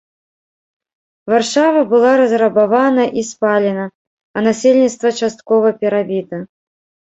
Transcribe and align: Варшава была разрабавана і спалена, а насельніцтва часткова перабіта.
Варшава 1.33 1.81
была 1.91 2.11
разрабавана 2.21 3.03
і 3.23 3.25
спалена, 3.31 3.85
а 4.35 4.45
насельніцтва 4.49 5.15
часткова 5.23 5.67
перабіта. 5.85 6.45